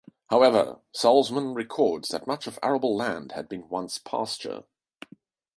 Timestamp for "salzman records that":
0.91-2.25